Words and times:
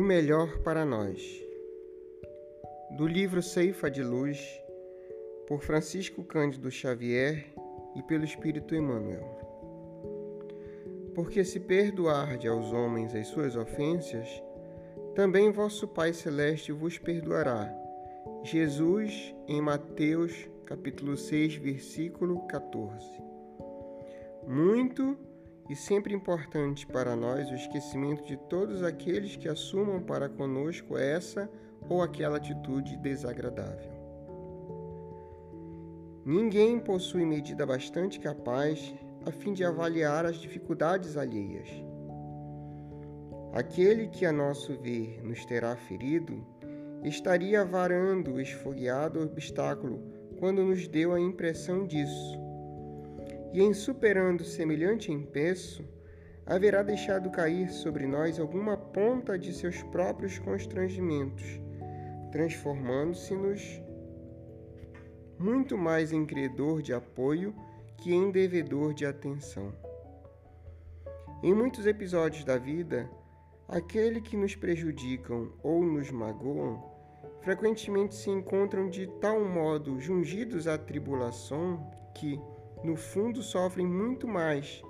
melhor 0.00 0.58
para 0.60 0.86
nós. 0.86 1.20
Do 2.96 3.06
livro 3.06 3.42
Ceifa 3.42 3.90
de 3.90 4.02
Luz, 4.02 4.40
por 5.46 5.62
Francisco 5.62 6.24
Cândido 6.24 6.70
Xavier 6.70 7.52
e 7.94 8.02
pelo 8.02 8.24
Espírito 8.24 8.74
Emmanuel. 8.74 9.26
Porque 11.14 11.44
se 11.44 11.60
perdoarde 11.60 12.48
aos 12.48 12.72
homens 12.72 13.14
as 13.14 13.26
suas 13.26 13.54
ofensas, 13.54 14.42
também 15.14 15.52
vosso 15.52 15.86
Pai 15.86 16.14
celeste 16.14 16.72
vos 16.72 16.96
perdoará. 16.96 17.70
Jesus 18.42 19.34
em 19.46 19.60
Mateus, 19.60 20.48
capítulo 20.64 21.18
6, 21.18 21.56
versículo 21.56 22.46
14. 22.46 23.06
Muito 24.48 25.18
e 25.68 25.76
sempre 25.76 26.14
importante 26.14 26.86
para 26.86 27.14
nós 27.14 27.50
o 27.50 27.54
esquecimento 27.54 28.24
de 28.24 28.36
todos 28.36 28.82
aqueles 28.82 29.36
que 29.36 29.48
assumam 29.48 30.02
para 30.02 30.28
conosco 30.28 30.96
essa 30.96 31.50
ou 31.88 32.02
aquela 32.02 32.36
atitude 32.36 32.96
desagradável. 32.96 33.90
Ninguém 36.24 36.78
possui 36.78 37.24
medida 37.24 37.66
bastante 37.66 38.20
capaz 38.20 38.94
a 39.26 39.30
fim 39.30 39.52
de 39.52 39.64
avaliar 39.64 40.24
as 40.24 40.36
dificuldades 40.36 41.16
alheias. 41.16 41.68
Aquele 43.52 44.08
que, 44.08 44.24
a 44.24 44.32
nosso 44.32 44.76
ver, 44.78 45.20
nos 45.22 45.44
terá 45.44 45.76
ferido, 45.76 46.44
estaria 47.02 47.64
varando 47.64 48.34
o 48.34 48.40
esfogueado 48.40 49.20
obstáculo 49.20 50.00
quando 50.38 50.64
nos 50.64 50.88
deu 50.88 51.12
a 51.12 51.20
impressão 51.20 51.86
disso 51.86 52.51
e 53.52 53.62
em 53.62 53.72
superando 53.72 54.44
semelhante 54.44 55.12
empeço, 55.12 55.84
haverá 56.46 56.82
deixado 56.82 57.30
cair 57.30 57.70
sobre 57.70 58.06
nós 58.06 58.38
alguma 58.40 58.76
ponta 58.76 59.38
de 59.38 59.52
seus 59.52 59.82
próprios 59.84 60.38
constrangimentos, 60.38 61.60
transformando-se-nos 62.30 63.80
muito 65.38 65.76
mais 65.76 66.12
em 66.12 66.24
credor 66.24 66.82
de 66.82 66.92
apoio 66.92 67.54
que 67.98 68.12
em 68.12 68.30
devedor 68.30 68.94
de 68.94 69.04
atenção. 69.04 69.72
Em 71.42 71.52
muitos 71.52 71.86
episódios 71.86 72.44
da 72.44 72.56
vida, 72.56 73.10
aquele 73.68 74.20
que 74.20 74.36
nos 74.36 74.54
prejudicam 74.54 75.52
ou 75.62 75.84
nos 75.84 76.10
magoam 76.10 76.92
frequentemente 77.42 78.14
se 78.14 78.30
encontram 78.30 78.88
de 78.88 79.06
tal 79.20 79.44
modo 79.44 80.00
jungidos 80.00 80.68
à 80.68 80.78
tribulação 80.78 81.90
que, 82.14 82.40
no 82.84 82.96
fundo, 82.96 83.42
sofrem 83.42 83.86
muito 83.86 84.26
mais 84.26 84.82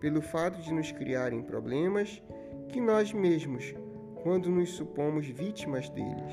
pelo 0.00 0.20
fato 0.20 0.60
de 0.60 0.72
nos 0.72 0.90
criarem 0.90 1.42
problemas 1.42 2.22
que 2.68 2.80
nós 2.80 3.12
mesmos, 3.12 3.74
quando 4.22 4.50
nos 4.50 4.70
supomos 4.70 5.26
vítimas 5.26 5.88
deles. 5.88 6.32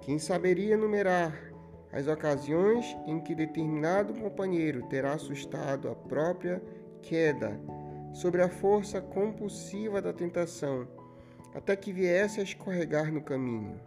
Quem 0.00 0.18
saberia 0.18 0.76
numerar 0.76 1.52
as 1.92 2.06
ocasiões 2.08 2.96
em 3.06 3.20
que 3.20 3.34
determinado 3.34 4.12
companheiro 4.14 4.82
terá 4.88 5.12
assustado 5.14 5.88
a 5.88 5.94
própria 5.94 6.62
queda 7.02 7.58
sobre 8.12 8.42
a 8.42 8.48
força 8.48 9.00
compulsiva 9.00 10.02
da 10.02 10.12
tentação, 10.12 10.86
até 11.54 11.74
que 11.76 11.92
viesse 11.92 12.40
a 12.40 12.42
escorregar 12.42 13.12
no 13.12 13.22
caminho? 13.22 13.80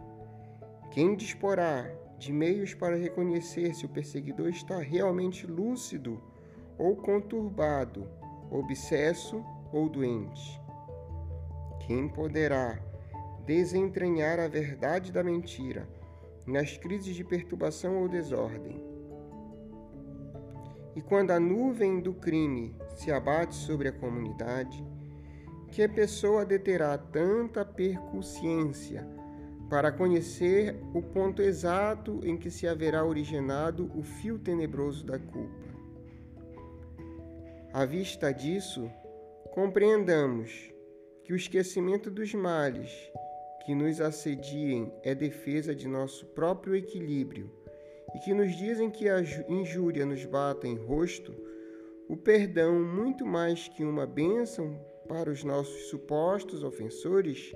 Quem 0.90 1.14
disporá 1.14 1.88
de 2.18 2.32
meios 2.32 2.74
para 2.74 2.96
reconhecer 2.96 3.74
se 3.74 3.86
o 3.86 3.88
perseguidor 3.88 4.48
está 4.48 4.78
realmente 4.78 5.46
lúcido 5.46 6.20
ou 6.76 6.96
conturbado, 6.96 8.08
obsesso 8.50 9.44
ou 9.72 9.88
doente. 9.88 10.60
Quem 11.86 12.08
poderá 12.08 12.82
desentranhar 13.46 14.40
a 14.40 14.48
verdade 14.48 15.12
da 15.12 15.22
mentira 15.22 15.88
nas 16.46 16.76
crises 16.76 17.14
de 17.14 17.22
perturbação 17.22 18.02
ou 18.02 18.08
desordem? 18.08 18.82
E 20.96 21.00
quando 21.00 21.30
a 21.30 21.38
nuvem 21.38 22.00
do 22.00 22.12
crime 22.12 22.74
se 22.96 23.12
abate 23.12 23.54
sobre 23.54 23.88
a 23.88 23.92
comunidade, 23.92 24.84
que 25.70 25.86
pessoa 25.86 26.44
deterá 26.44 26.98
tanta 26.98 27.64
percussiência 27.64 29.06
para 29.68 29.92
conhecer 29.92 30.74
o 30.94 31.02
ponto 31.02 31.42
exato 31.42 32.20
em 32.24 32.36
que 32.36 32.50
se 32.50 32.66
haverá 32.66 33.04
originado 33.04 33.90
o 33.94 34.02
fio 34.02 34.38
tenebroso 34.38 35.04
da 35.04 35.18
culpa. 35.18 35.68
À 37.72 37.84
vista 37.84 38.32
disso, 38.32 38.90
compreendamos 39.52 40.72
que 41.22 41.32
o 41.32 41.36
esquecimento 41.36 42.10
dos 42.10 42.32
males 42.32 42.90
que 43.66 43.74
nos 43.74 44.00
assediem 44.00 44.90
é 45.02 45.14
defesa 45.14 45.74
de 45.74 45.86
nosso 45.86 46.24
próprio 46.26 46.74
equilíbrio 46.74 47.50
e 48.14 48.18
que 48.20 48.32
nos 48.32 48.56
dizem 48.56 48.90
que 48.90 49.08
a 49.08 49.20
injúria 49.48 50.06
nos 50.06 50.24
bata 50.24 50.66
em 50.66 50.76
rosto, 50.76 51.34
o 52.08 52.16
perdão, 52.16 52.80
muito 52.80 53.26
mais 53.26 53.68
que 53.68 53.84
uma 53.84 54.06
bênção 54.06 54.80
para 55.06 55.30
os 55.30 55.44
nossos 55.44 55.88
supostos 55.88 56.64
ofensores, 56.64 57.52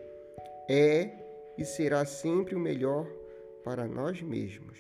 é 0.69 1.22
e 1.57 1.65
será 1.65 2.05
sempre 2.05 2.55
o 2.55 2.61
melhor 2.61 3.07
para 3.65 3.87
nós 3.87 4.21
mesmos. 4.23 4.79